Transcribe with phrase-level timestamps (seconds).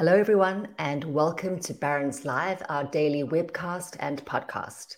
[0.00, 4.96] Hello, everyone, and welcome to Barron's Live, our daily webcast and podcast.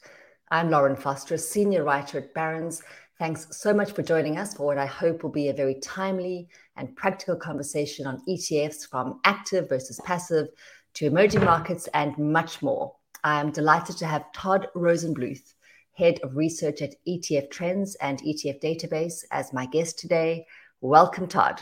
[0.52, 2.84] I'm Lauren Foster, senior writer at Barron's.
[3.18, 6.46] Thanks so much for joining us for what I hope will be a very timely
[6.76, 10.46] and practical conversation on ETFs from active versus passive
[10.94, 12.94] to emerging markets and much more.
[13.24, 15.54] I am delighted to have Todd Rosenbluth,
[15.94, 20.46] Head of Research at ETF Trends and ETF Database, as my guest today.
[20.80, 21.60] Welcome, Todd.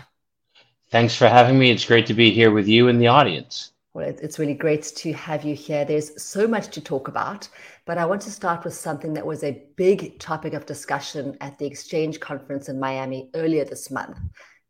[0.91, 1.71] Thanks for having me.
[1.71, 3.73] It's great to be here with you and the audience.
[3.95, 5.85] Well, it's really great to have you here.
[5.85, 7.49] There's so much to talk about,
[7.87, 11.59] but I want to start with something that was a big topic of discussion at
[11.59, 14.19] the Exchange Conference in Miami earlier this month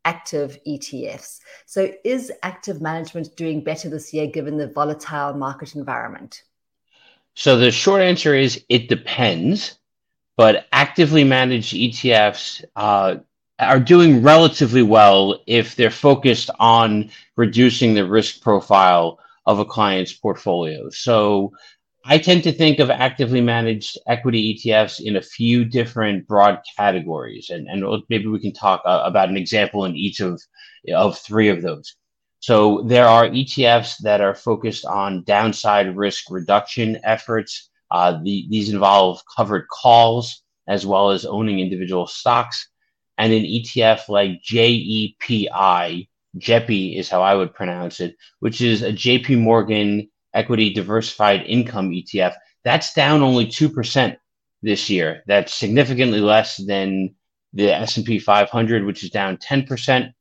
[0.06, 1.40] active ETFs.
[1.66, 6.42] So, is active management doing better this year given the volatile market environment?
[7.34, 9.78] So, the short answer is it depends,
[10.36, 13.16] but actively managed ETFs uh,
[13.60, 20.12] are doing relatively well if they're focused on reducing the risk profile of a client's
[20.12, 20.88] portfolio.
[20.90, 21.52] So
[22.04, 27.50] I tend to think of actively managed equity ETFs in a few different broad categories,
[27.50, 30.40] and, and maybe we can talk uh, about an example in each of,
[30.94, 31.94] of three of those.
[32.38, 37.68] So there are ETFs that are focused on downside risk reduction efforts.
[37.90, 42.66] Uh, the, these involve covered calls as well as owning individual stocks
[43.20, 48.94] and an ETF like JEPI, JEPI is how I would pronounce it, which is a
[48.94, 52.32] JP Morgan equity diversified income ETF.
[52.64, 54.16] That's down only 2%
[54.62, 55.22] this year.
[55.26, 57.14] That's significantly less than
[57.52, 60.14] the S&P 500, which is down 10%.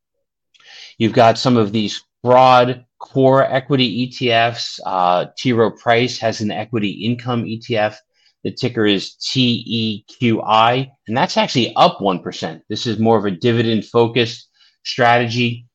[0.98, 4.78] You've got some of these broad core equity ETFs.
[4.86, 5.54] Uh, T.
[5.54, 7.96] Rowe Price has an equity income ETF
[8.44, 12.62] the ticker is TEQI, and that's actually up 1%.
[12.70, 14.50] This is more of a dividend focused
[14.84, 15.68] strategy.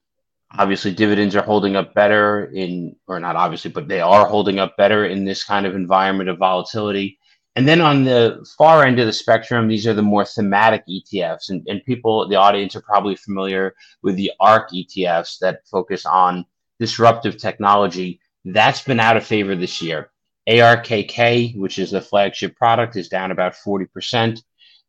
[0.56, 4.76] Obviously, dividends are holding up better in, or not obviously, but they are holding up
[4.76, 7.18] better in this kind of environment of volatility.
[7.56, 11.50] And then on the far end of the spectrum, these are the more thematic ETFs.
[11.50, 16.46] And, and people, the audience, are probably familiar with the ARK ETFs that focus on
[16.80, 18.20] disruptive technology.
[18.44, 20.10] That's been out of favor this year.
[20.48, 24.42] ARKK, which is the flagship product, is down about 40%.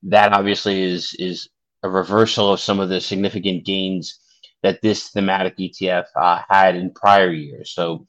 [0.03, 1.49] That obviously is, is
[1.83, 4.19] a reversal of some of the significant gains
[4.63, 7.71] that this thematic ETF uh, had in prior years.
[7.71, 8.07] So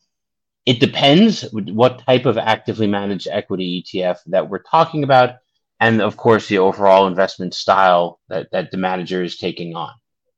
[0.64, 5.36] it depends what type of actively managed equity ETF that we're talking about,
[5.78, 9.92] and of course the overall investment style that, that the manager is taking on.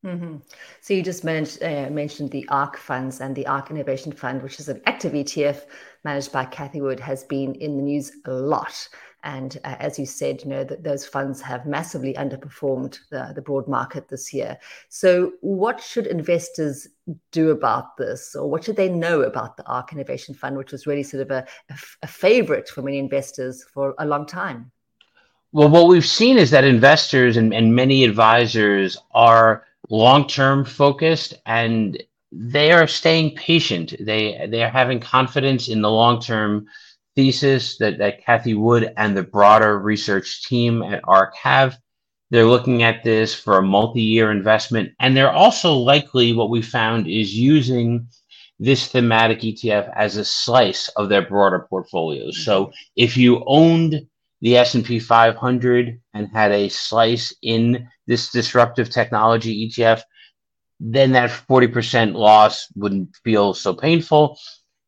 [0.05, 0.37] Mm-hmm.
[0.81, 4.61] So you just mentioned, uh, mentioned the ARK funds and the ARK Innovation Fund, which
[4.61, 5.63] is an active ETF
[6.05, 8.89] managed by Cathie Wood, has been in the news a lot.
[9.25, 13.43] And uh, as you said, you know that those funds have massively underperformed the, the
[13.43, 14.57] broad market this year.
[14.89, 16.87] So, what should investors
[17.33, 20.87] do about this, or what should they know about the ARK Innovation Fund, which was
[20.87, 24.71] really sort of a, a, a favorite for many investors for a long time?
[25.51, 32.01] Well, what we've seen is that investors and, and many advisors are long-term focused and
[32.31, 33.95] they are staying patient.
[33.99, 36.67] They they are having confidence in the long-term
[37.17, 41.77] thesis that, that Cathie Wood and the broader research team at ARK have.
[42.31, 47.07] They're looking at this for a multi-year investment, and they're also likely what we found
[47.07, 48.07] is using
[48.61, 52.35] this thematic ETF as a slice of their broader portfolios.
[52.35, 52.45] Mm-hmm.
[52.45, 54.07] So if you owned
[54.41, 60.03] the S&P 500 and had a slice in this disruptive technology ETF,
[60.81, 64.39] then that 40% loss wouldn't feel so painful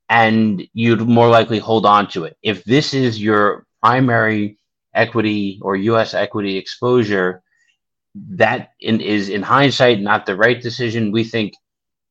[0.09, 2.37] and you'd more likely hold on to it.
[2.43, 4.59] If this is your primary
[4.95, 7.43] equity or US equity exposure,
[8.15, 11.13] that in, is in hindsight not the right decision.
[11.13, 11.55] We think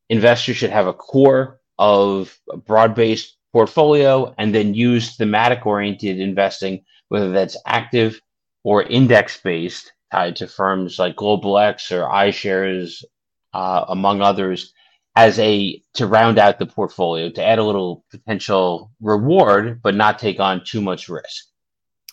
[0.08, 6.84] investors should have a core of a broad-based portfolio and then use thematic oriented investing
[7.08, 8.20] whether that's active
[8.62, 13.04] or index based, tied to firms like Global X or iShares,
[13.52, 14.72] uh, among others,
[15.16, 20.18] as a to round out the portfolio, to add a little potential reward, but not
[20.18, 21.46] take on too much risk.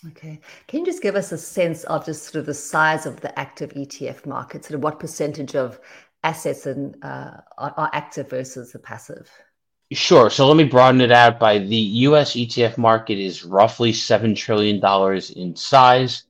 [0.06, 0.40] Okay.
[0.68, 3.36] Can you just give us a sense of just sort of the size of the
[3.38, 5.80] active ETF market, sort of what percentage of
[6.22, 9.28] assets and uh, are active versus the passive?
[9.92, 10.28] Sure.
[10.28, 14.82] So let me broaden it out by the US ETF market is roughly $7 trillion
[15.34, 16.24] in size.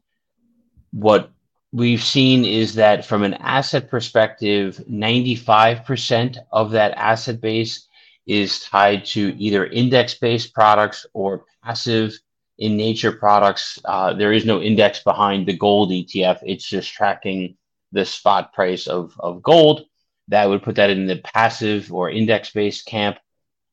[0.93, 1.31] What
[1.73, 7.87] we've seen is that from an asset perspective, 95% of that asset base
[8.27, 12.19] is tied to either index based products or passive
[12.59, 13.79] in nature products.
[13.85, 17.57] Uh, there is no index behind the gold ETF, it's just tracking
[17.93, 19.85] the spot price of, of gold.
[20.29, 23.19] That would put that in the passive or index based camp.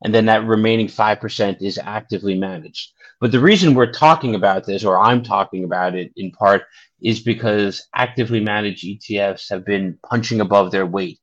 [0.04, 2.92] And then that remaining 5% is actively managed.
[3.20, 6.64] But the reason we're talking about this, or I'm talking about it in part,
[7.00, 11.18] is because actively managed ETFs have been punching above their weight.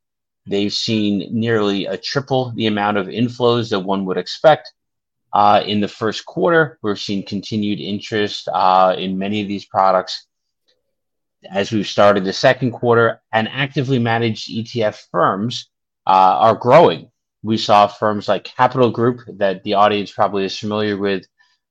[0.45, 4.71] They've seen nearly a triple the amount of inflows that one would expect.
[5.31, 10.27] Uh, in the first quarter, we're seeing continued interest uh, in many of these products
[11.49, 15.69] as we've started the second quarter, and actively managed ETF firms
[16.07, 17.09] uh, are growing.
[17.41, 21.25] We saw firms like Capital Group, that the audience probably is familiar with,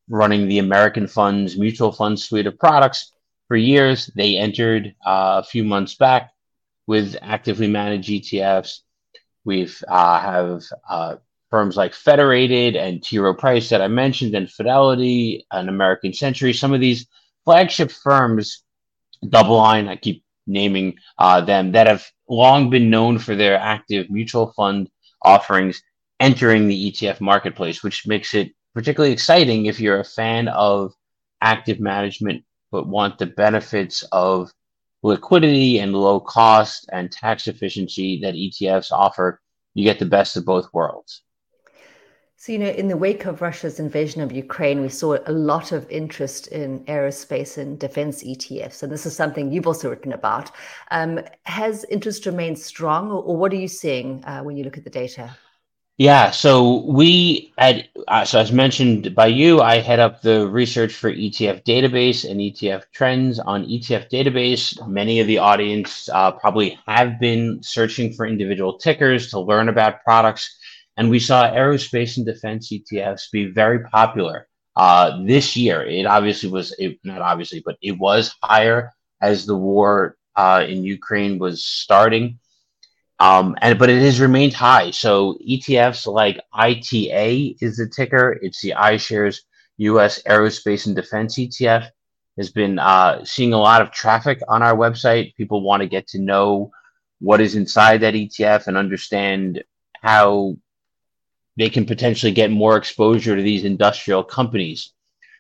[0.08, 3.12] running the American Funds mutual fund suite of products
[3.52, 4.10] for years.
[4.16, 6.31] They entered uh, a few months back
[6.87, 8.78] with actively managed ETFs.
[9.44, 11.16] We've uh, have uh,
[11.50, 13.19] firms like Federated and T.
[13.19, 16.54] Rowe Price that I mentioned, and Fidelity and American Century.
[16.54, 17.06] Some of these
[17.44, 18.64] flagship firms
[19.22, 24.54] DoubleLine, I keep naming uh, them, that have long been known for their active mutual
[24.56, 24.88] fund
[25.20, 25.82] offerings
[26.20, 30.94] entering the ETF marketplace, which makes it particularly exciting if you're a fan of
[31.43, 34.51] active management but want the benefits of
[35.03, 39.41] liquidity and low cost and tax efficiency that ETFs offer.
[39.75, 41.23] You get the best of both worlds.
[42.37, 45.71] So, you know, in the wake of Russia's invasion of Ukraine, we saw a lot
[45.71, 48.83] of interest in aerospace and defense ETFs.
[48.83, 50.51] And this is something you've also written about.
[50.91, 54.77] Um, has interest remained strong, or, or, what are you seeing uh, when you look
[54.77, 55.31] at the data?
[55.99, 60.93] Yeah, so we at uh, so as mentioned by you, I head up the research
[60.94, 64.75] for ETF database and ETF trends on ETF database.
[64.89, 70.03] Many of the audience uh, probably have been searching for individual tickers to learn about
[70.03, 70.59] products
[70.97, 75.83] and we saw aerospace and defense ETFs be very popular uh, this year.
[75.87, 80.85] It obviously was it, not obviously, but it was higher as the war uh, in
[80.85, 82.38] Ukraine was starting.
[83.23, 84.91] Um, and but it has remained high.
[84.91, 88.37] So ETFs like ITA is the ticker.
[88.43, 89.43] It's the iShares
[89.77, 90.21] U.S.
[90.25, 91.89] Aerospace and Defense ETF.
[92.37, 95.37] Has been uh, seeing a lot of traffic on our website.
[95.37, 96.73] People want to get to know
[97.21, 99.63] what is inside that ETF and understand
[100.01, 100.57] how
[101.57, 104.95] they can potentially get more exposure to these industrial companies.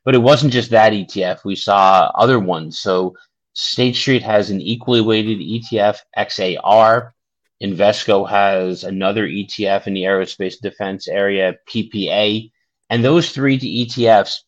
[0.04, 1.44] But it wasn't just that ETF.
[1.44, 2.78] We saw other ones.
[2.78, 3.16] So
[3.54, 7.12] State Street has an equally weighted ETF, XAR.
[7.62, 12.50] Invesco has another ETF in the aerospace defense area, PPA.
[12.90, 14.40] And those three ETFs,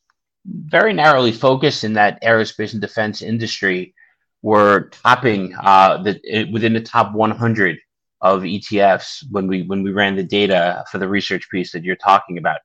[0.46, 3.94] very narrowly focused in that aerospace and defense industry,
[4.42, 7.78] were topping uh, the, within the top 100
[8.20, 11.96] of ETFs when we when we ran the data for the research piece that you're
[11.96, 12.58] talking about.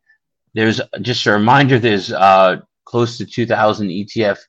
[0.54, 1.80] There's just a reminder.
[1.80, 4.40] There's uh, close to 2,000 ETF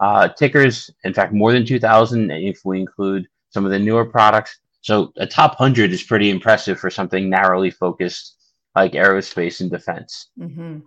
[0.00, 0.90] uh, tickers.
[1.04, 4.58] In fact, more than 2,000 if we include some of the newer products.
[4.82, 8.37] So a top 100 is pretty impressive for something narrowly focused
[8.78, 10.28] like aerospace and defense.
[10.38, 10.78] Mm-hmm.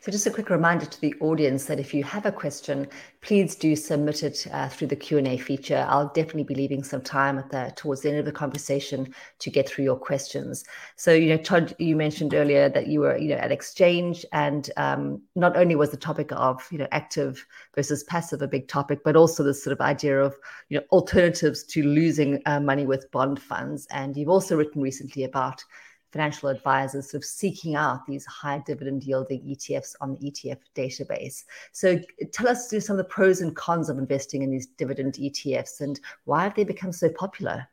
[0.00, 2.88] So, just a quick reminder to the audience that if you have a question,
[3.20, 5.84] please do submit it uh, through the Q and A feature.
[5.88, 9.50] I'll definitely be leaving some time at the towards the end of the conversation to
[9.50, 10.64] get through your questions.
[10.96, 14.70] So, you know, Todd, you mentioned earlier that you were, you know, at Exchange, and
[14.76, 17.44] um, not only was the topic of, you know, active
[17.74, 20.34] versus passive a big topic, but also this sort of idea of,
[20.68, 23.86] you know, alternatives to losing uh, money with bond funds.
[23.90, 25.62] And you've also written recently about
[26.12, 31.44] financial advisors sort of seeking out these high dividend yielding ETFs on the ETF database.
[31.72, 32.00] So
[32.32, 36.00] tell us some of the pros and cons of investing in these dividend ETFs and
[36.24, 37.68] why have they become so popular?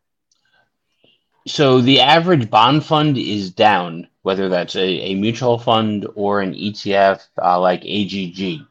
[1.48, 6.54] So the average bond fund is down, whether that's a, a mutual fund or an
[6.54, 8.66] ETF uh, like AGG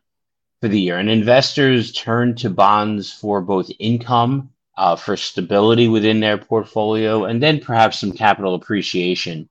[0.60, 0.98] for the year.
[0.98, 7.42] And investors turn to bonds for both income, uh, for stability within their portfolio, and
[7.42, 9.48] then perhaps some capital appreciation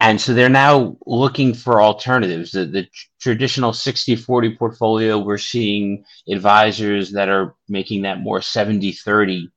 [0.00, 2.52] and so they're now looking for alternatives.
[2.52, 2.86] The, the
[3.20, 9.50] traditional 60 40 portfolio, we're seeing advisors that are making that more 70 30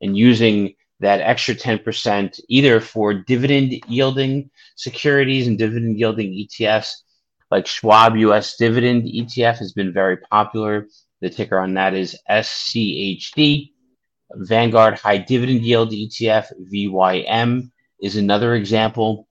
[0.00, 6.90] and using that extra 10% either for dividend yielding securities and dividend yielding ETFs.
[7.50, 10.86] Like Schwab US Dividend ETF has been very popular.
[11.20, 13.72] The ticker on that is SCHD.
[14.34, 17.70] Vanguard High Dividend Yield ETF, VYM,
[18.02, 19.27] is another example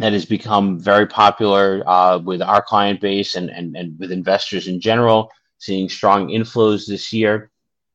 [0.00, 4.68] that has become very popular uh, with our client base and, and, and with investors
[4.68, 7.50] in general, seeing strong inflows this year.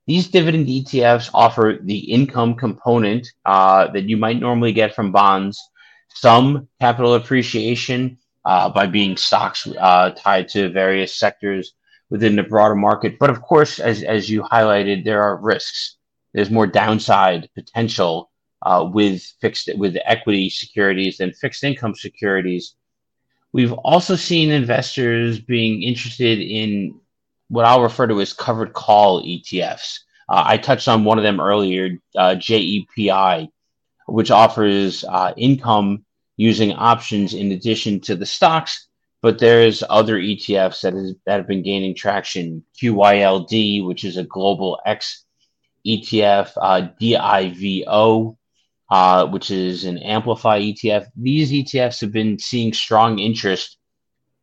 [0.07, 5.59] These dividend ETFs offer the income component uh, that you might normally get from bonds,
[6.09, 11.73] some capital appreciation uh, by being stocks uh, tied to various sectors
[12.11, 13.17] within the broader market.
[13.17, 15.97] But of course, as, as you highlighted, there are risks.
[16.33, 18.29] There's more downside potential
[18.65, 22.75] uh, with fixed with equity securities and fixed income securities.
[23.53, 26.99] We've also seen investors being interested in
[27.47, 29.99] what I'll refer to as covered call ETFs.
[30.27, 33.49] Uh, I touched on one of them earlier, uh, JEPI,
[34.07, 36.03] which offers uh, income
[36.35, 38.87] using options in addition to the stocks.
[39.21, 42.63] But there's other ETFs that, is, that have been gaining traction.
[42.79, 45.23] QYLD, which is a global X
[45.85, 48.37] ETF, uh, DIVO,
[48.89, 51.07] uh, which is an Amplify ETF.
[51.15, 53.77] These ETFs have been seeing strong interest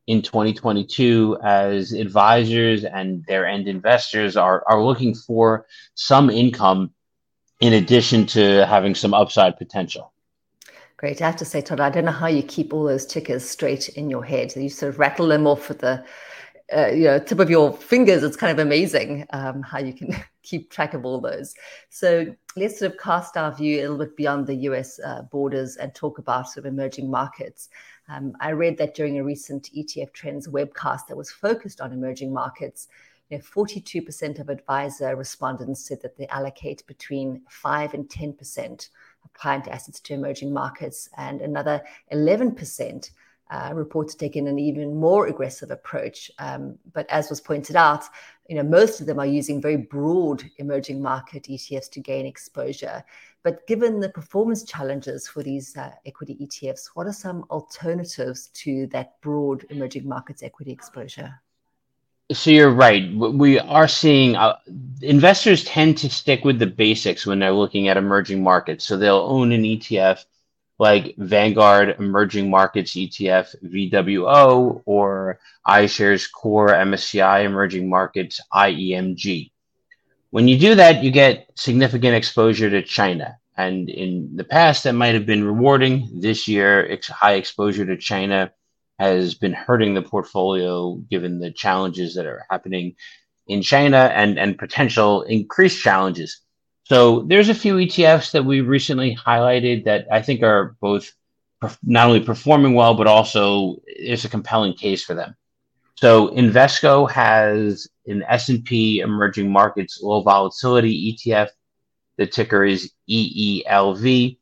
[0.06, 6.92] in 2022 as advisors and their end investors are, are looking for some income
[7.60, 10.12] in addition to having some upside potential.
[10.96, 11.22] Great.
[11.22, 13.88] I have to say, Todd, I don't know how you keep all those tickers straight
[13.90, 14.54] in your head.
[14.54, 16.04] You sort of rattle them off with the
[16.76, 18.22] uh, you know tip of your fingers.
[18.22, 21.54] It's kind of amazing um, how you can keep track of all those.
[21.90, 25.76] So let's sort of cast our view a little bit beyond the US uh, borders
[25.76, 27.68] and talk about sort of emerging markets.
[28.08, 32.32] Um, I read that during a recent ETF Trends webcast that was focused on emerging
[32.32, 32.88] markets,
[33.30, 38.88] you know, 42% of advisor respondents said that they allocate between 5 and 10%
[39.24, 41.82] of client assets to emerging markets, and another
[42.12, 43.10] 11%
[43.52, 46.30] uh, reports taking an even more aggressive approach.
[46.38, 48.04] Um, but as was pointed out,
[48.48, 53.04] you know, most of them are using very broad emerging market ETFs to gain exposure.
[53.42, 58.86] But given the performance challenges for these uh, equity ETFs, what are some alternatives to
[58.88, 61.34] that broad emerging markets equity exposure?
[62.32, 63.12] So you're right.
[63.14, 64.56] We are seeing uh,
[65.02, 68.84] investors tend to stick with the basics when they're looking at emerging markets.
[68.84, 70.24] So they'll own an ETF
[70.82, 79.52] like Vanguard Emerging Markets ETF VWO or iShares Core MSCI Emerging Markets IEMG.
[80.30, 83.38] When you do that, you get significant exposure to China.
[83.56, 86.20] And in the past, that might have been rewarding.
[86.20, 88.50] This year, ex- high exposure to China
[88.98, 92.96] has been hurting the portfolio given the challenges that are happening
[93.46, 96.40] in China and, and potential increased challenges.
[96.84, 101.12] So there's a few ETFs that we recently highlighted that I think are both
[101.82, 105.36] not only performing well, but also there's a compelling case for them.
[105.94, 111.50] So Invesco has an S&P Emerging Markets Low Volatility ETF.
[112.16, 114.38] The ticker is EELV.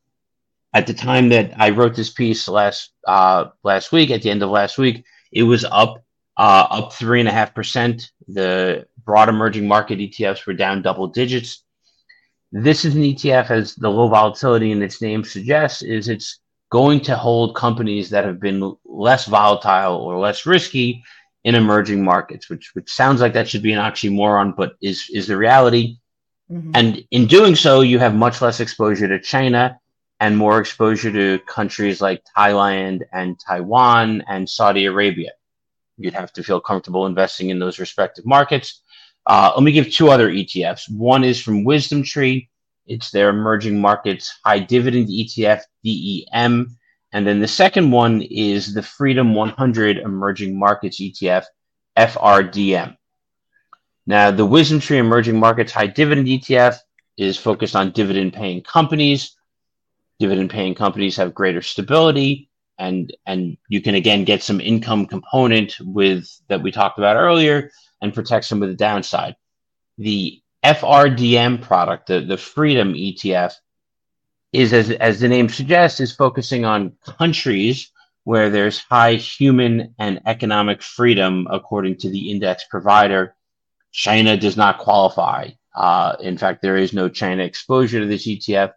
[0.72, 4.42] At the time that I wrote this piece last uh, last week, at the end
[4.42, 6.02] of last week, it was up
[6.36, 8.12] uh, up three and a half percent.
[8.28, 11.64] The broad emerging market ETFs were down double digits.
[12.52, 16.40] This is an ETF, as the low volatility in its name suggests, is it's
[16.70, 21.02] going to hold companies that have been less volatile or less risky
[21.44, 25.26] in emerging markets, which which sounds like that should be an oxymoron, but is is
[25.26, 25.96] the reality.
[26.50, 26.72] Mm-hmm.
[26.74, 29.78] And in doing so, you have much less exposure to China
[30.18, 35.30] and more exposure to countries like Thailand and Taiwan and Saudi Arabia.
[35.96, 38.82] You'd have to feel comfortable investing in those respective markets.
[39.26, 40.90] Uh, let me give two other ETFs.
[40.90, 42.48] One is from WisdomTree.
[42.86, 46.76] It's their emerging markets high dividend ETF, DEM.
[47.12, 51.44] And then the second one is the Freedom 100 Emerging Markets ETF,
[51.96, 52.96] FRDM.
[54.06, 56.78] Now, the WisdomTree Emerging Markets High Dividend ETF
[57.16, 59.36] is focused on dividend paying companies.
[60.18, 62.48] Dividend paying companies have greater stability,
[62.78, 67.70] and, and you can again get some income component with that we talked about earlier
[68.00, 69.36] and protect some of the downside.
[69.98, 73.54] The FRDM product, the, the Freedom ETF,
[74.52, 77.90] is as as the name suggests, is focusing on countries
[78.24, 83.34] where there's high human and economic freedom, according to the index provider.
[83.92, 85.48] China does not qualify.
[85.74, 88.72] Uh, in fact, there is no China exposure to this ETF,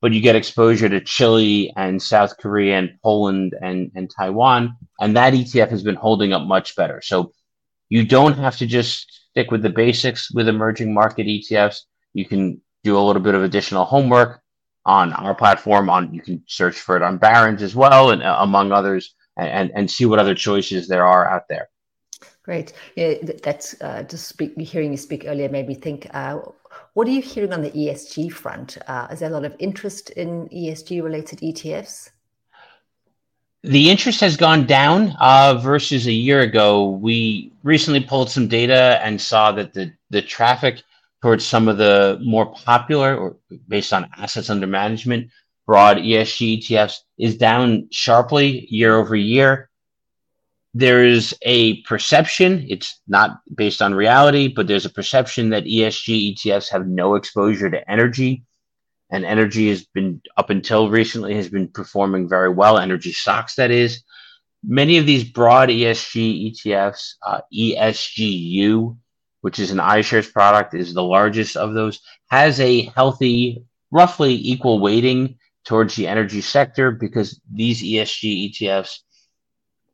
[0.00, 4.76] but you get exposure to Chile and South Korea and Poland and, and Taiwan.
[5.00, 7.00] And that ETF has been holding up much better.
[7.02, 7.32] So
[7.88, 11.80] you don't have to just stick with the basics with emerging market ETFs.
[12.14, 14.40] You can do a little bit of additional homework
[14.84, 15.90] on our platform.
[15.90, 19.70] On you can search for it on Barron's as well, and uh, among others, and
[19.74, 21.68] and see what other choices there are out there.
[22.42, 22.72] Great.
[22.96, 26.08] Yeah, that's uh, just speak, hearing you speak earlier made me think.
[26.14, 26.38] Uh,
[26.94, 28.78] What are you hearing on the ESG front?
[28.86, 32.10] Uh, is there a lot of interest in ESG related ETFs?
[33.64, 36.90] The interest has gone down uh, versus a year ago.
[36.90, 40.82] We recently pulled some data and saw that the, the traffic
[41.22, 43.36] towards some of the more popular or
[43.66, 45.30] based on assets under management
[45.66, 49.68] broad ESG ETFs is down sharply year over year.
[50.72, 56.36] There is a perception, it's not based on reality, but there's a perception that ESG
[56.36, 58.44] ETFs have no exposure to energy
[59.10, 63.70] and energy has been up until recently has been performing very well energy stocks that
[63.70, 64.02] is.
[64.64, 68.96] Many of these broad esg etfs uh, esgu
[69.40, 74.80] which is an ishares product is the largest of those has a healthy roughly equal
[74.80, 78.98] weighting towards the energy sector because these esg etfs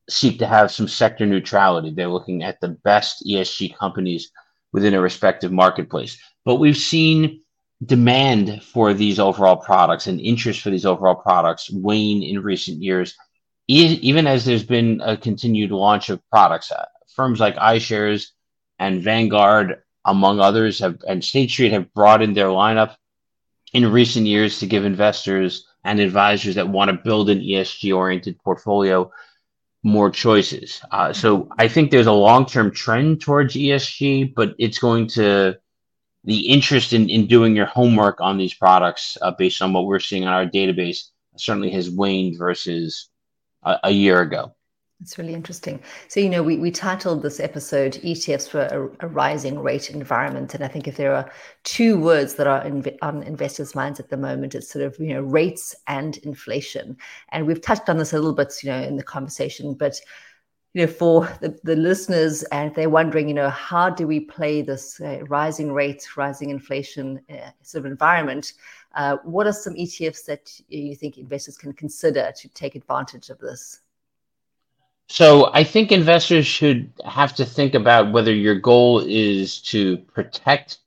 [0.09, 1.91] seek to have some sector neutrality.
[1.91, 4.31] They're looking at the best esg companies
[4.73, 6.19] within a respective marketplace.
[6.45, 7.41] But we've seen
[7.85, 13.17] demand for these overall products and interest for these overall products wane in recent years,
[13.69, 16.71] even as there's been a continued launch of products.
[16.71, 18.29] Uh, firms like iShares
[18.79, 22.97] and Vanguard, among others, have and State Street have broadened their lineup
[23.73, 28.39] in recent years to give investors and advisors that want to build an ESG oriented
[28.39, 29.11] portfolio
[29.83, 30.81] more choices.
[30.91, 35.59] Uh, so I think there's a long term trend towards ESG, but it's going to
[36.25, 40.01] the interest in, in doing your homework on these products uh, based on what we're
[40.01, 43.09] seeing on our database certainly has waned versus
[43.63, 44.55] a, a year ago.
[45.01, 45.83] It's really interesting.
[46.09, 50.55] So, you know, we, we titled this episode ETFs for a, a, rising rate environment.
[50.55, 51.31] And I think if there are
[51.65, 55.13] two words that are in, on investors' minds at the moment, it's sort of, you
[55.13, 56.97] know, rates and inflation.
[57.33, 60.01] And we've touched on this a little bit, you know, in the conversation, but
[60.75, 64.61] you know, for the, the listeners, and they're wondering, you know, how do we play
[64.61, 68.55] this uh, rising rates, rising inflation uh, sort of environment?
[68.97, 73.39] Uh, what are some ETFs that you think investors can consider to take advantage of
[73.39, 73.81] this?
[75.09, 80.79] So I think investors should have to think about whether your goal is to protect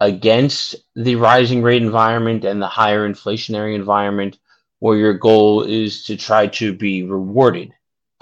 [0.00, 4.38] against the rising rate environment and the higher inflationary environment,
[4.80, 7.72] or your goal is to try to be rewarded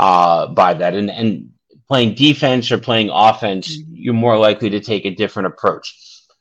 [0.03, 0.95] uh, by that.
[0.95, 1.51] And, and
[1.87, 3.95] playing defense or playing offense, mm-hmm.
[3.95, 5.95] you're more likely to take a different approach.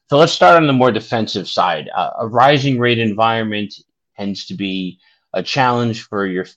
[0.09, 1.89] So let's start on the more defensive side.
[1.95, 3.73] Uh, a rising rate environment
[4.17, 4.99] tends to be
[5.33, 6.47] a challenge for your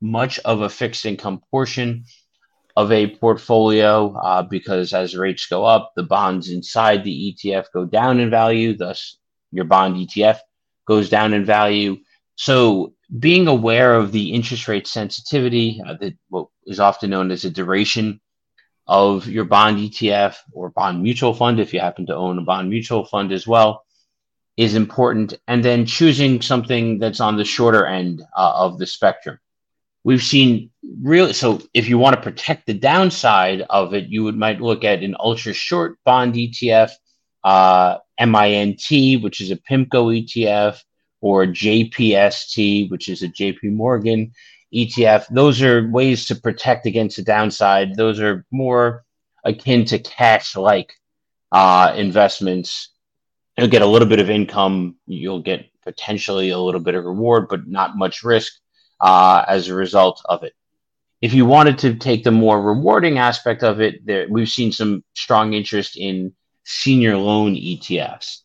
[0.00, 2.04] much of a fixed income portion
[2.76, 7.84] of a portfolio uh, because as rates go up, the bonds inside the ETF go
[7.84, 8.76] down in value.
[8.76, 9.18] Thus,
[9.52, 10.38] your bond ETF
[10.86, 11.98] goes down in value.
[12.40, 17.44] So being aware of the interest rate sensitivity, uh, that what is often known as
[17.44, 18.18] a duration
[18.86, 22.70] of your bond ETF or bond mutual fund, if you happen to own a bond
[22.70, 23.84] mutual fund as well,
[24.56, 25.34] is important.
[25.48, 29.38] And then choosing something that's on the shorter end uh, of the spectrum.
[30.02, 30.70] We've seen
[31.02, 34.82] really so if you want to protect the downside of it, you would might look
[34.82, 36.92] at an ultra short bond ETF,
[37.44, 40.80] uh, MINT, which is a PIMCO ETF,
[41.20, 44.32] or JPST, which is a JP Morgan
[44.74, 45.26] ETF.
[45.28, 47.96] Those are ways to protect against the downside.
[47.96, 49.04] Those are more
[49.44, 50.92] akin to cash like
[51.52, 52.90] uh, investments.
[53.58, 54.96] You'll get a little bit of income.
[55.06, 58.52] You'll get potentially a little bit of reward, but not much risk
[59.00, 60.54] uh, as a result of it.
[61.20, 65.04] If you wanted to take the more rewarding aspect of it, there, we've seen some
[65.14, 66.32] strong interest in
[66.64, 68.38] senior loan ETFs.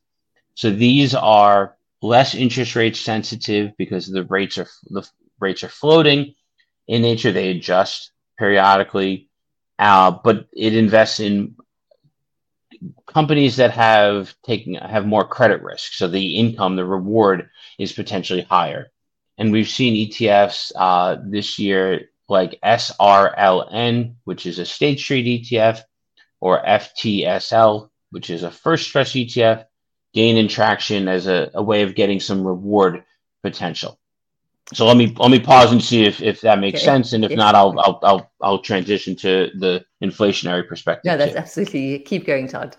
[0.56, 5.08] So these are less interest rate sensitive because the rates are the
[5.39, 6.36] rates are floating
[6.88, 7.32] in nature.
[7.32, 9.30] They adjust periodically,
[9.80, 11.56] uh, but it invests in
[13.08, 15.94] companies that have taken have more credit risk.
[15.94, 18.91] So the income, the reward is potentially higher.
[19.38, 25.82] And we've seen ETFs uh, this year like SRLN, which is a State Street ETF,
[26.39, 29.65] or FTSL, which is a First Trust ETF,
[30.15, 33.04] gain in traction as a, a way of getting some reward
[33.43, 33.99] potential.
[34.73, 36.86] So let me let me pause and see if, if that makes okay.
[36.86, 41.12] sense, and if not, I'll, I'll I'll I'll transition to the inflationary perspective.
[41.12, 41.38] No, that's too.
[41.38, 42.75] absolutely keep going, Todd.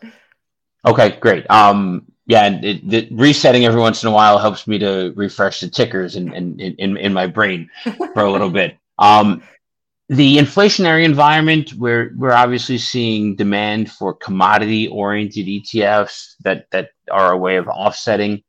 [0.85, 1.49] Okay, great.
[1.49, 5.61] Um, yeah, and it, it, resetting every once in a while helps me to refresh
[5.61, 7.71] the tickers in in in, in my brain
[8.15, 8.77] for a little bit.
[8.99, 9.43] Um,
[10.09, 17.33] the inflationary environment we're we're obviously seeing demand for commodity oriented ETFs that that are
[17.33, 18.43] a way of offsetting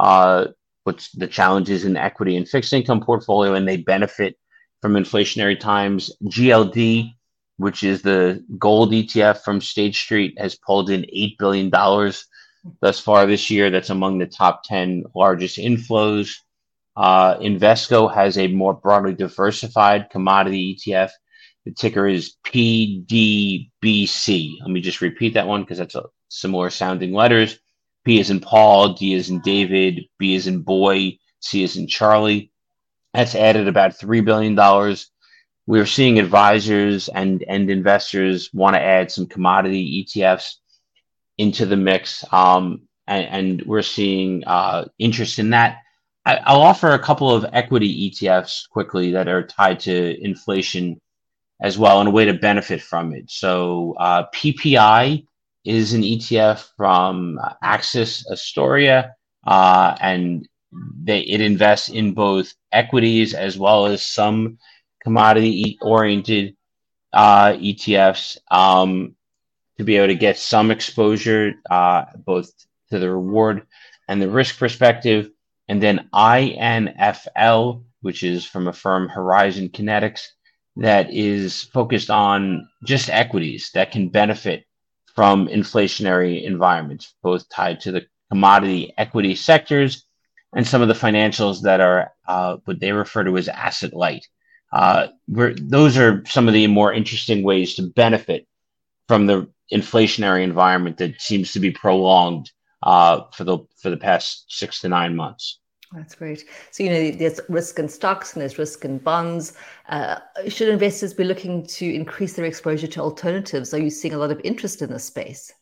[0.00, 0.46] uh,
[0.84, 4.36] what's the challenges in the equity and fixed income portfolio and they benefit
[4.80, 7.12] from inflationary times GLD
[7.58, 12.26] which is the gold ETF from State Street has pulled in 8 billion dollars
[12.80, 13.70] thus far this year.
[13.70, 16.34] That's among the top 10 largest inflows.
[16.96, 21.10] Uh, Invesco has a more broadly diversified commodity ETF.
[21.64, 23.68] The ticker is PDBC.
[24.60, 27.58] Let me just repeat that one because that's a similar sounding letters.
[28.04, 31.86] P is in Paul, D is in David, B is in boy, C is in
[31.86, 32.50] Charlie.
[33.14, 34.96] That's added about $3 billion.
[35.66, 40.54] We're seeing advisors and, and investors want to add some commodity ETFs
[41.38, 42.24] into the mix.
[42.32, 45.78] Um, and, and, we're seeing uh, interest in that.
[46.24, 51.00] I, will offer a couple of equity ETFs quickly that are tied to inflation
[51.60, 53.30] as well and a way to benefit from it.
[53.30, 55.26] So uh, PPI
[55.64, 59.14] is an ETF from AXS Astoria,
[59.46, 60.48] uh, and
[61.02, 64.58] they, it invests in both equities as well as some
[65.02, 66.56] commodity oriented
[67.12, 69.14] uh, ETFs um,
[69.76, 72.50] to be able to get some exposure uh, both
[72.90, 73.66] to the reward
[74.08, 75.30] and the risk perspective.
[75.68, 80.22] And then INFL, which is from a firm Horizon Kinetics,
[80.76, 84.64] that is focused on just equities that can benefit
[85.14, 90.06] from inflationary environments, both tied to the commodity equity sectors
[90.54, 94.26] and some of the financials that are uh, what they refer to as asset light.
[94.72, 98.46] Uh, those are some of the more interesting ways to benefit
[99.06, 102.50] from the inflationary environment that seems to be prolonged
[102.82, 105.60] uh, for the for the past six to nine months.
[105.94, 106.44] That's great.
[106.70, 109.54] So, you know, there's risk in stocks and there's risk in bonds.
[109.88, 113.74] Uh, should investors be looking to increase their exposure to alternatives?
[113.74, 115.52] Are you seeing a lot of interest in this space?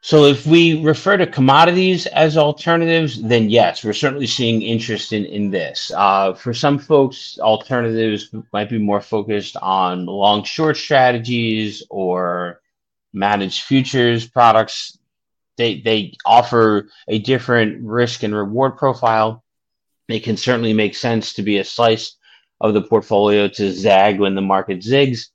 [0.00, 5.24] So, if we refer to commodities as alternatives, then yes, we're certainly seeing interest in,
[5.24, 5.90] in this.
[5.96, 12.60] Uh, for some folks, alternatives might be more focused on long short strategies or
[13.14, 14.98] managed futures products
[15.56, 19.44] they they offer a different risk and reward profile.
[20.08, 22.16] It can certainly make sense to be a slice
[22.60, 25.28] of the portfolio to zag when the market zigs,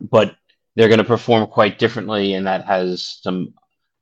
[0.00, 0.36] but
[0.74, 3.54] they're going to perform quite differently, and that has some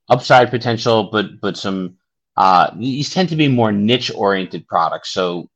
[0.09, 1.96] upside potential, but but some
[2.37, 5.11] uh, these tend to be more niche oriented products.
[5.11, 5.49] So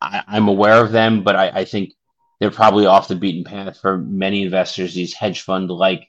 [0.00, 1.94] I, am aware of them, but I, I think
[2.40, 4.94] they're probably off the beaten path for many investors.
[4.94, 6.08] These hedge fund like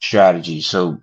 [0.00, 0.66] strategies.
[0.66, 1.00] So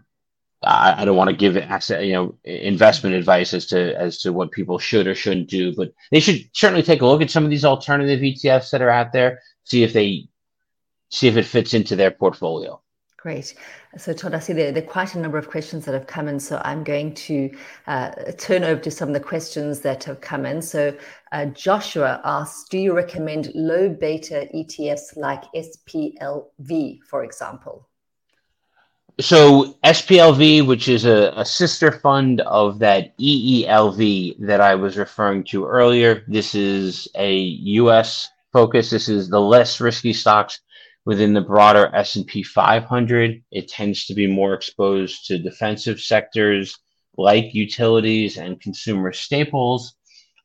[0.65, 4.51] I, I don't want to give you know, investment advice as to as to what
[4.51, 7.49] people should or shouldn't do, but they should certainly take a look at some of
[7.49, 10.27] these alternative ETFs that are out there, see if they
[11.09, 12.79] see if it fits into their portfolio.
[13.23, 13.55] Great.
[13.97, 16.27] So, Todd, I see there, there are quite a number of questions that have come
[16.27, 16.41] in.
[16.41, 17.55] So, I'm going to
[17.87, 20.61] uh, turn over to some of the questions that have come in.
[20.61, 20.93] So,
[21.31, 27.87] uh, Joshua asks Do you recommend low beta ETFs like SPLV, for example?
[29.19, 35.43] So SPLV, which is a, a, sister fund of that EELV that I was referring
[35.45, 38.29] to earlier, this is a U.S.
[38.51, 38.89] focus.
[38.89, 40.59] This is the less risky stocks
[41.05, 43.43] within the broader S&P 500.
[43.51, 46.77] It tends to be more exposed to defensive sectors
[47.17, 49.95] like utilities and consumer staples.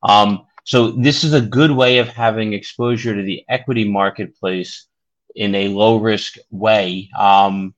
[0.02, 4.86] Um, so this is a good way of having exposure to the equity marketplace
[5.34, 7.08] in a low risk way.
[7.18, 7.74] Um,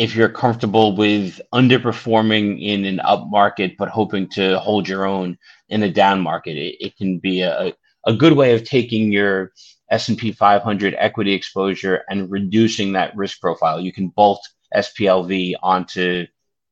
[0.00, 5.36] if you're comfortable with underperforming in an up market but hoping to hold your own
[5.68, 7.74] in a down market it, it can be a,
[8.06, 9.52] a good way of taking your
[9.90, 13.78] s&p 500 equity exposure and reducing that risk profile.
[13.78, 14.40] You can bolt
[14.74, 16.26] splv onto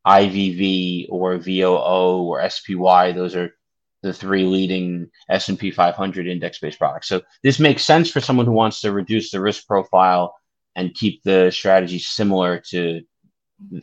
[0.07, 3.51] ivv or voo or spy those are
[4.03, 7.09] the three leading s&p 500 index-based products.
[7.09, 10.35] So this makes sense for someone who wants to reduce the risk profile
[10.77, 13.03] and keep the strategy similar to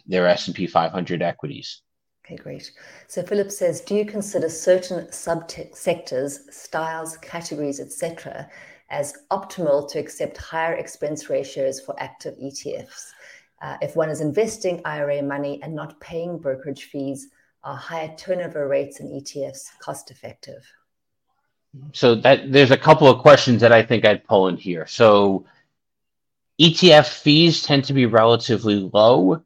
[0.06, 1.82] their S&P 500 equities.
[2.26, 2.72] Okay, great.
[3.08, 8.50] So Philip says, do you consider certain subsectors, styles, categories, etc.,
[8.90, 13.12] as optimal to accept higher expense ratios for active ETFs?
[13.62, 17.30] Uh, if one is investing IRA money and not paying brokerage fees,
[17.64, 20.64] are higher turnover rates in ETFs cost effective?
[21.94, 24.88] So that there's a couple of questions that I think I'd pull in here.
[24.88, 25.46] So
[26.60, 29.44] ETF fees tend to be relatively low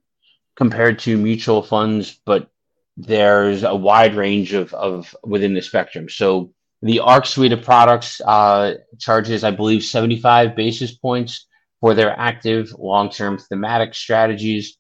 [0.60, 2.50] compared to mutual funds, but
[2.98, 6.10] there's a wide range of, of within the spectrum.
[6.10, 11.48] So the ARK suite of products uh, charges, I believe, 75 basis points
[11.80, 14.78] for their active long-term thematic strategies.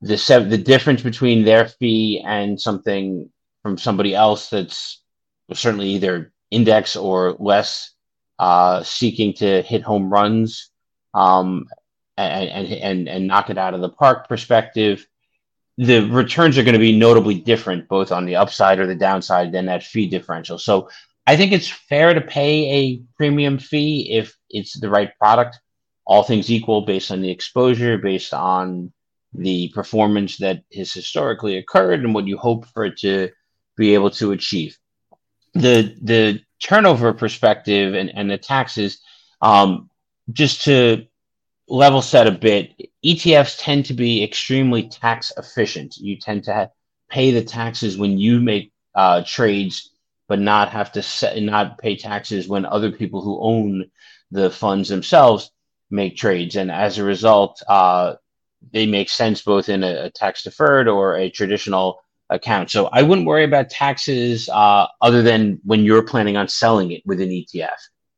[0.00, 0.16] The
[0.48, 3.30] the difference between their fee and something
[3.62, 5.02] from somebody else that's
[5.52, 7.90] certainly either index or less
[8.38, 10.70] uh, seeking to hit home runs
[11.12, 11.66] um,
[12.16, 15.06] and, and and knock it out of the park perspective,
[15.78, 19.52] the returns are going to be notably different, both on the upside or the downside,
[19.52, 20.58] than that fee differential.
[20.58, 20.88] So
[21.26, 25.58] I think it's fair to pay a premium fee if it's the right product,
[26.04, 28.92] all things equal, based on the exposure, based on
[29.32, 33.30] the performance that has historically occurred, and what you hope for it to
[33.76, 34.76] be able to achieve.
[35.54, 39.00] The the turnover perspective and, and the taxes,
[39.40, 39.90] um,
[40.32, 41.06] just to
[41.68, 45.96] level set a bit, ETFs tend to be extremely tax efficient.
[45.96, 46.70] You tend to
[47.10, 49.90] pay the taxes when you make uh, trades,
[50.28, 53.90] but not have to set, not pay taxes when other people who own
[54.30, 55.50] the funds themselves
[55.90, 56.56] make trades.
[56.56, 58.14] And as a result, uh,
[58.72, 62.70] they make sense both in a, a tax deferred or a traditional account.
[62.70, 67.02] So I wouldn't worry about taxes uh, other than when you're planning on selling it
[67.04, 67.68] with an ETF.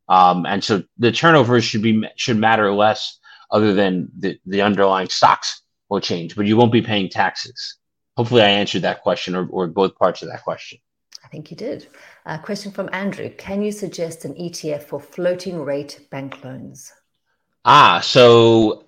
[0.09, 3.19] Um, and so the turnover should be should matter less
[3.55, 7.79] other than the, the underlying stocks will change, but you won't be paying taxes.
[8.17, 10.79] Hopefully, I answered that question or, or both parts of that question.
[11.25, 11.87] I think you did.
[12.27, 16.93] A question from Andrew Can you suggest an ETF for floating rate bank loans?
[17.65, 18.85] Ah, so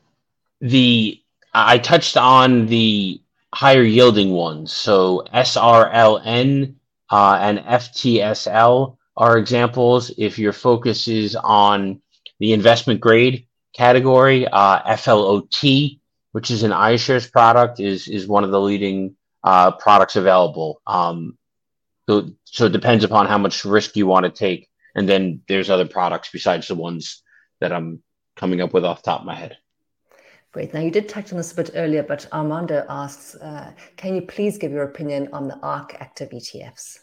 [0.61, 1.23] the
[1.55, 3.23] I touched on the
[3.55, 4.73] higher yielding ones.
[4.73, 6.75] So SRLN
[7.09, 10.11] uh, and FTSL are examples.
[10.19, 12.03] If your focus is on
[12.41, 14.47] the investment grade category.
[14.47, 15.99] Uh, FLOT,
[16.33, 20.81] which is an iShares product, is is one of the leading uh, products available.
[20.87, 21.37] Um,
[22.09, 25.71] so, so it depends upon how much risk you want to take, and then there's
[25.71, 27.23] other products besides the ones
[27.61, 28.03] that I'm
[28.37, 29.57] coming up with off the top of my head.
[30.53, 30.73] Great.
[30.73, 34.23] Now, you did touch on this a bit earlier, but Armando asks, uh, can you
[34.23, 36.99] please give your opinion on the ARK active ETFs?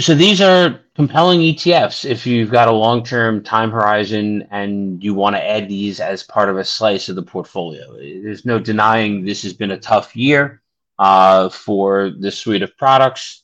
[0.00, 5.36] So these are compelling ETFs if you've got a long-term time horizon and you want
[5.36, 7.92] to add these as part of a slice of the portfolio.
[7.98, 10.62] There's no denying this has been a tough year
[10.98, 13.42] uh, for this suite of products.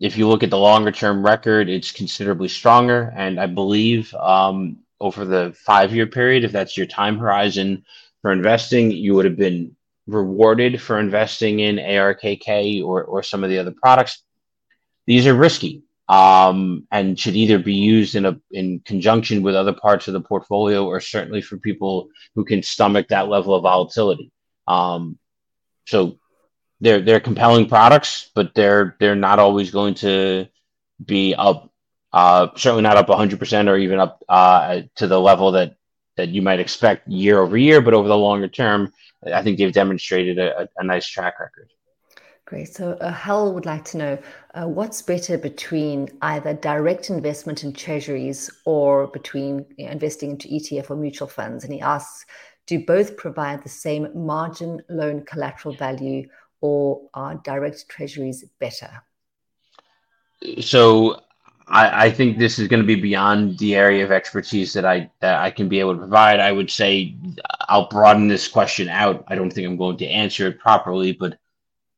[0.00, 5.24] If you look at the longer-term record, it's considerably stronger, and I believe um, over
[5.24, 7.84] the five-year period, if that's your time horizon
[8.20, 9.76] for investing, you would have been
[10.08, 14.23] rewarded for investing in ARKK or or some of the other products
[15.06, 19.72] these are risky um, and should either be used in a in conjunction with other
[19.72, 24.30] parts of the portfolio or certainly for people who can stomach that level of volatility.
[24.66, 25.18] Um,
[25.86, 26.18] so
[26.80, 30.46] they're they're compelling products, but they're they're not always going to
[31.04, 31.70] be up.
[32.12, 35.74] Uh, certainly not up 100% or even up uh, to the level that
[36.16, 38.92] that you might expect year over year, but over the longer term,
[39.32, 41.70] I think they've demonstrated a, a nice track record.
[42.46, 42.74] Great.
[42.74, 44.18] So uh, Hal would like to know
[44.54, 50.48] uh, what's better between either direct investment in treasuries or between you know, investing into
[50.48, 51.64] ETF or mutual funds.
[51.64, 52.26] And he asks,
[52.66, 56.28] do both provide the same margin loan collateral value
[56.60, 58.90] or are direct treasuries better?
[60.60, 61.20] So
[61.66, 65.10] I, I, think this is going to be beyond the area of expertise that I
[65.20, 66.40] that I can be able to provide.
[66.40, 67.16] I would say
[67.68, 69.24] I'll broaden this question out.
[69.28, 71.38] I don't think I'm going to answer it properly, but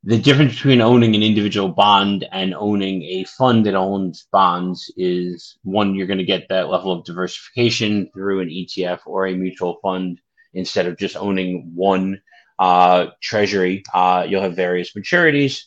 [0.04, 5.58] the difference between owning an individual bond and owning a fund that owns bonds is
[5.64, 9.78] one, you're going to get that level of diversification through an ETF or a mutual
[9.82, 10.20] fund
[10.54, 12.20] instead of just owning one
[12.58, 13.82] uh, treasury.
[13.92, 15.62] Uh, you'll have various maturities.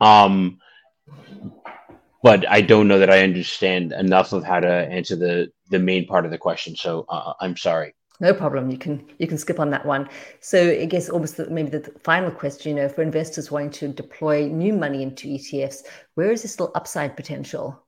[0.00, 0.58] Um,
[2.22, 6.06] but I don't know that I understand enough of how to answer the the main
[6.06, 6.76] part of the question.
[6.76, 7.94] So uh, I'm sorry.
[8.20, 8.70] No problem.
[8.70, 10.08] You can you can skip on that one.
[10.40, 13.88] So I guess almost the, maybe the final question, you know, for investors wanting to
[13.88, 17.80] deploy new money into ETFs, where is this still upside potential?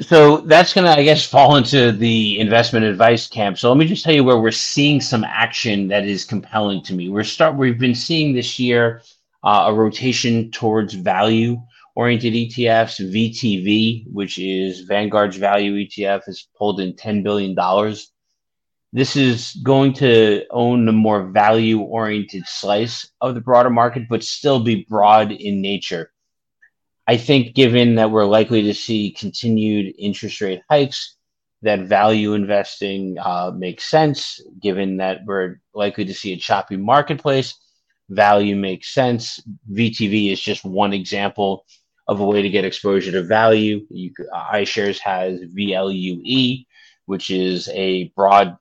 [0.00, 3.58] So that's going to, I guess, fall into the investment advice camp.
[3.58, 6.94] So let me just tell you where we're seeing some action that is compelling to
[6.94, 7.08] me.
[7.08, 7.56] We're start.
[7.56, 9.02] We've been seeing this year
[9.44, 11.60] uh, a rotation towards value
[11.94, 13.00] oriented ETFs.
[13.12, 17.54] VTV, which is Vanguard's value ETF, has pulled in $10 billion
[18.92, 24.24] this is going to own a more value oriented slice of the broader market, but
[24.24, 26.10] still be broad in nature.
[27.06, 31.16] I think, given that we're likely to see continued interest rate hikes,
[31.62, 34.40] that value investing uh, makes sense.
[34.60, 37.54] Given that we're likely to see a choppy marketplace,
[38.08, 39.40] value makes sense.
[39.72, 41.64] VTV is just one example
[42.08, 43.86] of a way to get exposure to value.
[43.88, 44.12] You,
[44.52, 46.66] iShares has VLUE,
[47.06, 48.56] which is a broad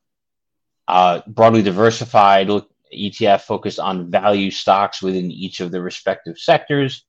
[0.89, 7.05] uh, broadly diversified ETF focused on value stocks within each of the respective sectors.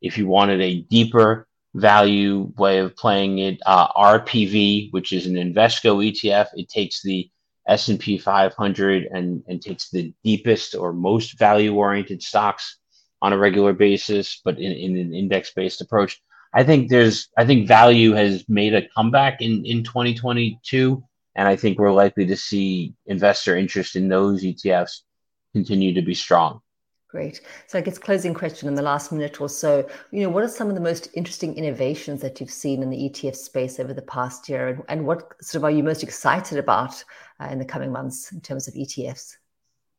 [0.00, 5.34] If you wanted a deeper value way of playing it, uh, RPV, which is an
[5.34, 7.30] Invesco ETF, it takes the
[7.68, 12.78] S&P 500 and, and takes the deepest or most value-oriented stocks
[13.22, 16.20] on a regular basis, but in, in an index-based approach.
[16.52, 21.02] I think there's I think value has made a comeback in, in 2022.
[21.34, 25.00] And I think we're likely to see investor interest in those ETFs
[25.54, 26.60] continue to be strong.
[27.12, 27.42] Great.
[27.66, 30.48] So I guess closing question in the last minute or so, you know, what are
[30.48, 34.00] some of the most interesting innovations that you've seen in the ETF space over the
[34.00, 37.04] past year, and, and what sort of are you most excited about
[37.38, 39.36] uh, in the coming months in terms of ETFs?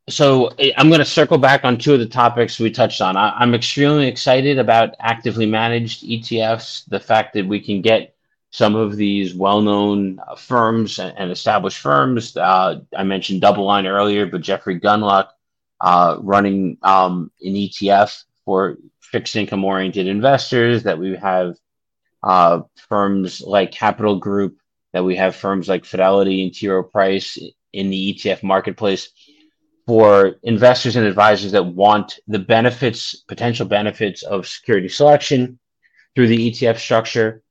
[0.10, 3.16] So eh, I'm going to circle back on two of the topics we touched on.
[3.16, 6.90] I, am extremely excited about actively managed ETFs.
[6.90, 8.13] The fact that we can get
[8.54, 12.38] some of these well-known uh, firms and, established firms.
[12.38, 15.30] Uh, I mentioned DoubleLine earlier, but Jeffrey Gundlach
[15.82, 21.56] uh, running um, an ETF for fixed income oriented investors, that we have
[22.22, 24.60] uh, firms like Capital Group,
[24.94, 26.70] that we have firms like Fidelity and T.
[26.70, 27.40] Rowe Price
[27.74, 29.10] in the ETF marketplace
[29.88, 35.58] for investors and advisors that want the benefits, potential benefits of security selection
[36.16, 37.42] through the ETF structure.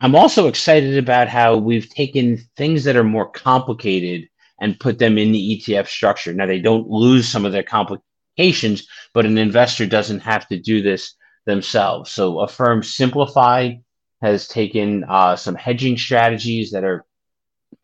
[0.00, 4.28] I'm also excited about how we've taken things that are more complicated
[4.60, 6.34] and put them in the ETF structure.
[6.34, 10.82] Now, they don't lose some of their complications, but an investor doesn't have to do
[10.82, 11.14] this
[11.46, 12.12] themselves.
[12.12, 13.74] So, a firm Simplify
[14.20, 17.04] has taken uh, some hedging strategies that are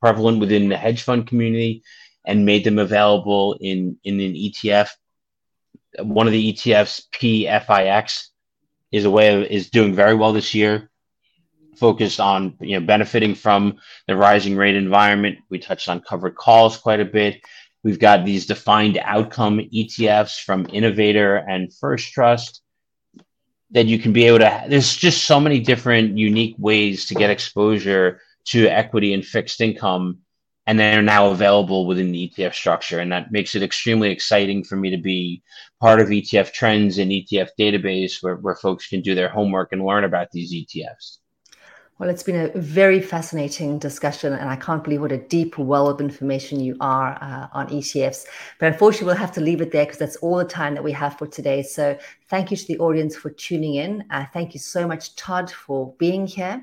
[0.01, 1.83] prevalent within the hedge fund community
[2.27, 4.91] and made them available in, in an ETF.
[5.99, 8.27] One of the ETFs, PFIX,
[8.93, 10.91] is a way of, is doing very well this year
[11.77, 15.39] focused on you know benefiting from the rising rate environment.
[15.51, 17.41] We touched on covered calls quite a bit.
[17.85, 22.63] We've got these defined outcome ETFs from Innovator and First Trust
[23.73, 24.65] that you can be able to.
[24.69, 30.19] There's just so many different unique ways to get exposure to equity and fixed income,
[30.67, 34.77] and they're now available within the ETF structure, and that makes it extremely exciting for
[34.77, 35.43] me to be
[35.81, 39.85] part of ETF trends and ETF database where, where folks can do their homework and
[39.85, 41.19] learn about these ETFs.
[42.03, 45.87] Well, it's been a very fascinating discussion, and I can't believe what a deep well
[45.87, 48.25] of information you are uh, on ETFs.
[48.59, 50.91] But unfortunately, we'll have to leave it there because that's all the time that we
[50.91, 51.63] have for today.
[51.63, 51.97] So,
[52.29, 54.05] thank you to the audience for tuning in.
[54.11, 56.61] Uh, thank you so much, Todd, for being here.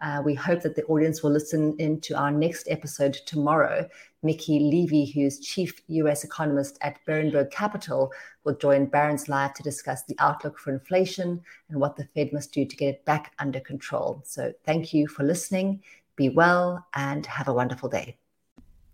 [0.00, 3.88] Uh, we hope that the audience will listen in to our next episode tomorrow.
[4.22, 8.12] Mickey Levy, who's chief US economist at Berenberg Capital,
[8.44, 12.52] will join Barron's Live to discuss the outlook for inflation and what the Fed must
[12.52, 14.22] do to get it back under control.
[14.24, 15.82] So, thank you for listening.
[16.16, 18.16] Be well and have a wonderful day.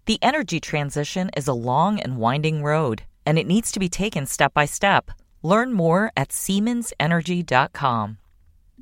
[0.07, 4.27] The energy transition is a long and winding road, and it needs to be taken
[4.27, 5.11] step by step.
[5.43, 8.19] Learn more at SiemensEnergy.com.